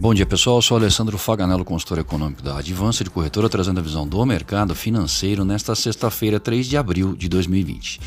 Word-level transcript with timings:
Bom 0.00 0.14
dia 0.14 0.24
pessoal, 0.24 0.58
eu 0.58 0.62
sou 0.62 0.76
Alessandro 0.76 1.18
Faganello, 1.18 1.64
consultor 1.64 1.98
econômico 1.98 2.40
da 2.40 2.56
Advança 2.56 3.02
de 3.02 3.10
Corretora, 3.10 3.48
trazendo 3.48 3.80
a 3.80 3.82
visão 3.82 4.06
do 4.06 4.24
mercado 4.24 4.72
financeiro 4.72 5.44
nesta 5.44 5.74
sexta-feira, 5.74 6.38
3 6.38 6.68
de 6.68 6.76
abril 6.76 7.16
de 7.16 7.28
2020. 7.28 7.98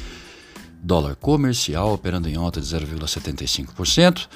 Dólar 0.82 1.18
comercial 1.18 1.94
operando 1.94 2.30
em 2.30 2.38
alta 2.38 2.62
de 2.62 2.68
0,75%. 2.68 4.30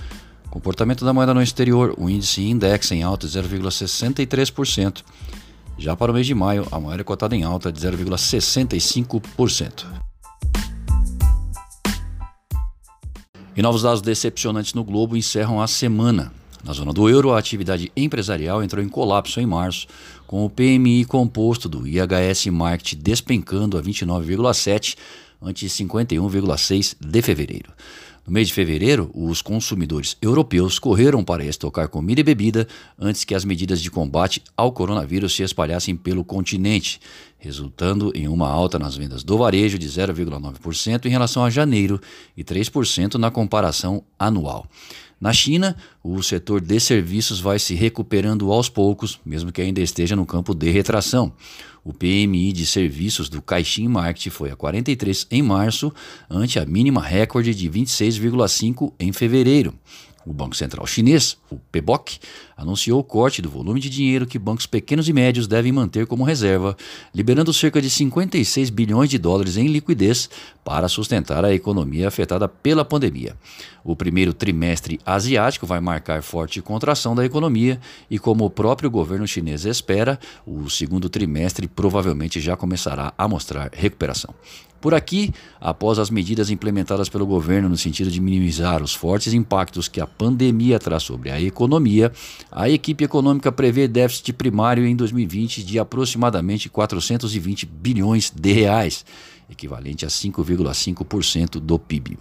Comportamento 0.50 1.06
da 1.06 1.14
moeda 1.14 1.34
no 1.34 1.42
exterior, 1.42 1.96
o 1.98 2.10
índice 2.10 2.44
index 2.44 2.92
em 2.92 3.04
alta 3.04 3.26
de 3.26 3.40
0,63%. 3.40 5.02
Já 5.78 5.96
para 5.96 6.12
o 6.12 6.14
mês 6.14 6.28
de 6.28 6.36
maio, 6.36 6.68
a 6.70 6.78
moeda 6.78 7.00
é 7.00 7.06
cotada 7.06 7.38
em 7.38 7.44
alta 7.44 7.72
de 7.72 7.80
0,65%. 7.80 9.86
E 13.56 13.62
novos 13.62 13.84
dados 13.84 14.02
decepcionantes 14.02 14.74
no 14.74 14.84
globo 14.84 15.16
encerram 15.16 15.62
a 15.62 15.68
semana. 15.68 16.34
Na 16.66 16.74
zona 16.74 16.92
do 16.92 17.08
euro, 17.08 17.32
a 17.32 17.38
atividade 17.38 17.92
empresarial 17.96 18.64
entrou 18.64 18.84
em 18.84 18.90
colapso 18.90 19.40
em 19.40 19.46
março, 19.46 19.86
com 20.26 20.44
o 20.44 20.50
PMI 20.50 21.06
composto 21.06 21.70
do 21.70 21.88
IHS 21.88 22.48
Market 22.48 22.96
despencando 22.96 23.78
a 23.78 23.84
29,7 23.84 24.98
ante 25.40 25.68
51,6 25.68 26.96
de 27.00 27.22
fevereiro. 27.22 27.72
No 28.26 28.34
mês 28.34 28.48
de 28.48 28.54
fevereiro, 28.56 29.12
os 29.14 29.44
consumidores 29.44 30.18
europeus 30.20 30.80
correram 30.80 31.24
para 31.24 31.46
estocar 31.46 31.88
comida 31.88 32.22
e 32.22 32.24
bebida 32.24 32.68
antes 32.98 33.24
que 33.24 33.36
as 33.36 33.46
medidas 33.46 33.80
de 33.80 33.92
combate 33.92 34.42
ao 34.58 34.72
coronavírus 34.72 35.36
se 35.36 35.44
espalhassem 35.44 35.96
pelo 35.96 36.24
continente, 36.24 37.00
resultando 37.38 38.12
em 38.16 38.28
uma 38.28 38.50
alta 38.50 38.80
nas 38.80 38.98
vendas 38.98 39.24
do 39.24 39.38
varejo 39.38 39.78
de 39.78 39.88
0,9% 39.88 41.06
em 41.06 41.10
relação 41.10 41.46
a 41.46 41.52
janeiro 41.52 42.02
e 42.36 42.44
3% 42.44 43.14
na 43.20 43.30
comparação 43.30 44.04
anual. 44.18 44.66
Na 45.20 45.32
China, 45.32 45.76
o 46.04 46.22
setor 46.22 46.60
de 46.60 46.80
serviços 46.80 47.40
vai 47.40 47.58
se 47.58 47.74
recuperando 47.74 48.52
aos 48.52 48.68
poucos, 48.68 49.20
mesmo 49.26 49.52
que 49.52 49.62
ainda 49.62 49.82
esteja 49.82 50.16
no 50.16 50.26
campo 50.26 50.54
de 50.54 50.70
retração. 50.70 51.32
O 51.84 51.94
PMI 51.94 52.52
de 52.52 52.66
serviços 52.66 53.30
do 53.30 53.42
Caixin 53.42 53.88
Market 53.88 54.30
foi 54.30 54.52
a 54.52 54.56
43 54.56 55.28
em 55.32 55.42
março, 55.42 55.94
ante 56.30 56.60
a 56.60 56.66
mínima 56.66 57.02
recorde 57.02 57.54
de 57.54 57.70
26,5 57.70 58.92
em 59.00 59.14
fevereiro. 59.14 59.74
O 60.26 60.34
Banco 60.34 60.56
Central 60.56 60.88
Chinês, 60.88 61.38
o 61.52 61.58
PBOC, 61.72 62.18
anunciou 62.58 63.00
o 63.00 63.04
corte 63.04 63.44
do 63.44 63.50
volume 63.50 63.80
de 63.80 63.92
dinheiro 63.92 64.26
que 64.26 64.40
bancos 64.40 64.66
pequenos 64.66 65.08
e 65.08 65.14
médios 65.14 65.46
devem 65.46 65.72
manter 65.72 66.08
como 66.08 66.24
reserva, 66.24 66.76
liberando 67.14 67.54
cerca 67.54 67.80
de 67.80 67.92
56 67.92 68.72
bilhões 68.72 69.08
de 69.08 69.20
dólares 69.20 69.56
em 69.56 69.68
liquidez 69.68 70.28
para 70.66 70.90
sustentar 70.90 71.46
a 71.46 71.54
economia 71.54 72.08
afetada 72.08 72.48
pela 72.48 72.84
pandemia. 72.84 73.38
O 73.84 73.96
primeiro 73.96 74.34
trimestre 74.34 75.00
asiático 75.06 75.68
vai 75.68 75.80
marcar 75.80 76.24
forte 76.24 76.60
contração 76.60 77.14
da 77.14 77.24
economia 77.24 77.80
e, 78.10 78.18
como 78.18 78.44
o 78.44 78.50
próprio 78.50 78.90
governo 78.90 79.28
chinês 79.28 79.64
espera, 79.64 80.20
o 80.44 80.68
segundo 80.68 81.08
trimestre 81.08 81.68
provavelmente 81.68 82.42
já 82.42 82.58
começará 82.58 83.14
a 83.16 83.28
mostrar 83.28 83.70
recuperação. 83.72 84.34
Por 84.82 84.94
aqui, 84.94 85.34
após 85.60 85.98
as 85.98 86.12
medidas 86.12 86.52
implementadas 86.52 87.10
pelo 87.10 87.26
governo 87.26 87.70
no 87.70 87.78
sentido 87.78 88.12
de 88.12 88.22
minimizar 88.22 88.84
os 88.84 88.94
fortes 88.94 89.34
impactos 89.34 89.88
que 89.88 90.00
a 90.00 90.06
pandemia 90.06 90.78
traz 90.78 91.02
sobre 91.02 91.32
a 91.32 91.42
economia, 91.42 92.12
a 92.52 92.70
equipe 92.70 93.04
econômica 93.04 93.52
prevê 93.52 93.88
déficit 93.88 94.34
primário 94.34 94.86
em 94.86 94.96
2020 94.96 95.64
de 95.64 95.80
aproximadamente 95.80 96.70
420 96.70 97.66
bilhões 97.66 98.32
de 98.32 98.52
reais, 98.52 99.04
equivalente 99.50 100.06
a 100.06 100.10
5,5% 100.10 101.60
do 101.60 101.78
PIB. 101.80 102.18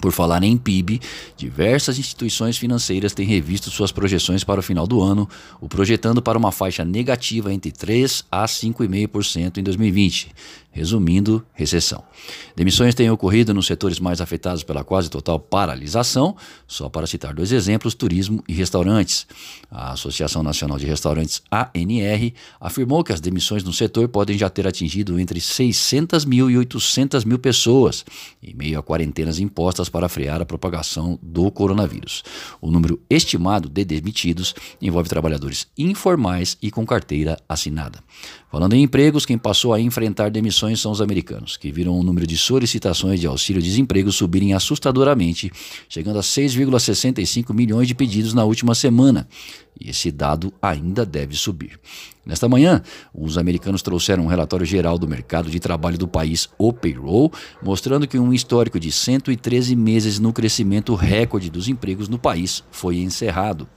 Por 0.00 0.12
falar 0.12 0.42
em 0.42 0.56
PIB, 0.56 0.98
diversas 1.36 1.98
instituições 1.98 2.56
financeiras 2.56 3.12
têm 3.12 3.26
revisto 3.26 3.70
suas 3.70 3.92
projeções 3.92 4.42
para 4.42 4.60
o 4.60 4.62
final 4.62 4.86
do 4.86 5.02
ano, 5.02 5.28
o 5.60 5.68
projetando 5.68 6.22
para 6.22 6.38
uma 6.38 6.50
faixa 6.50 6.84
negativa 6.84 7.52
entre 7.52 7.70
3 7.70 8.24
a 8.30 8.46
5,5% 8.46 9.58
em 9.58 9.62
2020, 9.62 10.32
resumindo, 10.70 11.44
recessão. 11.52 12.04
Demissões 12.54 12.94
têm 12.94 13.10
ocorrido 13.10 13.52
nos 13.52 13.66
setores 13.66 13.98
mais 13.98 14.20
afetados 14.20 14.62
pela 14.62 14.84
quase 14.84 15.10
total 15.10 15.38
paralisação, 15.38 16.36
só 16.66 16.88
para 16.88 17.06
citar 17.06 17.34
dois 17.34 17.52
exemplos: 17.52 17.94
turismo 17.94 18.42
e 18.46 18.52
restaurantes. 18.52 19.26
A 19.70 19.92
Associação 19.92 20.42
Nacional 20.42 20.78
de 20.78 20.86
Restaurantes, 20.86 21.42
ANR, 21.50 22.32
afirmou 22.60 23.02
que 23.02 23.12
as 23.12 23.20
demissões 23.20 23.64
no 23.64 23.72
setor 23.72 24.08
podem 24.08 24.38
já 24.38 24.48
ter 24.48 24.66
atingido 24.66 25.18
entre 25.18 25.40
600 25.40 26.24
mil 26.24 26.50
e 26.50 26.56
800 26.56 27.24
mil 27.24 27.38
pessoas, 27.38 28.04
em 28.42 28.54
meio 28.54 28.78
a 28.78 28.82
quarentenas 28.82 29.38
impostas 29.38 29.88
para 29.88 30.08
frear 30.08 30.40
a 30.40 30.46
propagação 30.46 31.18
do 31.22 31.50
coronavírus. 31.50 32.22
O 32.60 32.70
número 32.70 33.00
estimado 33.08 33.68
de 33.68 33.84
demitidos 33.84 34.54
envolve 34.80 35.08
trabalhadores 35.08 35.66
informais 35.76 36.56
e 36.62 36.70
com 36.70 36.86
carteira 36.86 37.38
assinada. 37.48 37.98
Falando 38.50 38.74
em 38.74 38.82
empregos, 38.82 39.24
quem 39.24 39.38
passou 39.38 39.72
a 39.72 39.80
enfrentar 39.80 40.28
demissões 40.28 40.80
são 40.80 40.90
os 40.90 41.00
americanos, 41.00 41.56
que 41.56 41.70
viram 41.70 41.96
o 41.96 42.02
número 42.02 42.26
de 42.26 42.36
solicitações 42.36 43.20
de 43.20 43.26
auxílio-desemprego 43.28 44.10
subirem 44.10 44.54
assustadoramente, 44.54 45.52
chegando 45.88 46.18
a 46.18 46.22
6,65 46.22 47.54
milhões 47.54 47.86
de 47.86 47.94
pedidos 47.94 48.34
na 48.34 48.42
última 48.42 48.74
semana. 48.74 49.28
E 49.80 49.90
esse 49.90 50.10
dado 50.10 50.52
ainda 50.60 51.06
deve 51.06 51.36
subir. 51.36 51.78
Nesta 52.26 52.48
manhã, 52.48 52.82
os 53.14 53.38
americanos 53.38 53.82
trouxeram 53.82 54.24
um 54.24 54.28
relatório 54.28 54.66
geral 54.66 54.98
do 54.98 55.06
mercado 55.06 55.48
de 55.48 55.60
trabalho 55.60 55.96
do 55.96 56.08
país, 56.08 56.48
o 56.58 56.72
payroll, 56.72 57.32
mostrando 57.62 58.08
que 58.08 58.18
um 58.18 58.32
histórico 58.32 58.80
de 58.80 58.90
113 58.90 59.76
meses 59.76 60.18
no 60.18 60.32
crescimento 60.32 60.96
recorde 60.96 61.50
dos 61.50 61.68
empregos 61.68 62.08
no 62.08 62.18
país 62.18 62.64
foi 62.72 62.98
encerrado. 62.98 63.68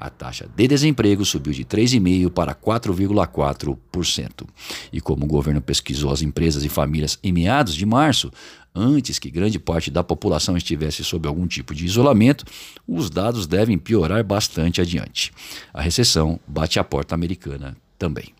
A 0.00 0.08
taxa 0.08 0.48
de 0.54 0.68
desemprego 0.68 1.24
subiu 1.24 1.52
de 1.52 1.64
3,5% 1.64 2.30
para 2.30 2.54
4,4%. 2.54 4.46
E 4.92 5.00
como 5.00 5.24
o 5.24 5.28
governo 5.28 5.60
pesquisou 5.60 6.12
as 6.12 6.22
empresas 6.22 6.64
e 6.64 6.68
famílias 6.68 7.18
em 7.22 7.32
meados 7.32 7.74
de 7.74 7.84
março, 7.84 8.30
antes 8.74 9.18
que 9.18 9.30
grande 9.30 9.58
parte 9.58 9.90
da 9.90 10.04
população 10.04 10.56
estivesse 10.56 11.02
sob 11.02 11.26
algum 11.26 11.46
tipo 11.46 11.74
de 11.74 11.84
isolamento, 11.84 12.44
os 12.86 13.10
dados 13.10 13.46
devem 13.46 13.76
piorar 13.76 14.22
bastante 14.22 14.80
adiante. 14.80 15.32
A 15.74 15.82
recessão 15.82 16.38
bate 16.46 16.78
a 16.78 16.84
porta 16.84 17.14
americana 17.14 17.76
também. 17.98 18.37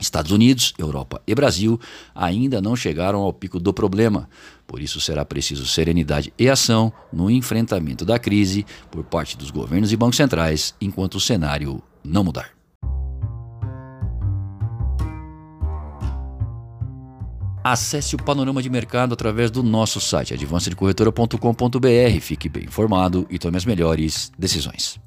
Estados 0.00 0.32
Unidos, 0.32 0.74
Europa 0.78 1.20
e 1.26 1.34
Brasil 1.34 1.80
ainda 2.14 2.60
não 2.60 2.76
chegaram 2.76 3.20
ao 3.20 3.32
pico 3.32 3.58
do 3.58 3.72
problema. 3.72 4.28
Por 4.66 4.80
isso 4.80 5.00
será 5.00 5.24
preciso 5.24 5.66
serenidade 5.66 6.32
e 6.38 6.48
ação 6.48 6.92
no 7.12 7.30
enfrentamento 7.30 8.04
da 8.04 8.18
crise 8.18 8.66
por 8.90 9.04
parte 9.04 9.36
dos 9.36 9.50
governos 9.50 9.92
e 9.92 9.96
bancos 9.96 10.16
centrais, 10.16 10.74
enquanto 10.80 11.14
o 11.16 11.20
cenário 11.20 11.82
não 12.04 12.24
mudar. 12.24 12.56
Acesse 17.68 18.14
o 18.14 18.18
panorama 18.18 18.62
de 18.62 18.70
mercado 18.70 19.12
através 19.12 19.50
do 19.50 19.60
nosso 19.60 20.00
site 20.00 20.32
advancedecorretora.com.br. 20.32 22.20
Fique 22.20 22.48
bem 22.48 22.64
informado 22.64 23.26
e 23.28 23.40
tome 23.40 23.56
as 23.56 23.64
melhores 23.64 24.30
decisões. 24.38 25.00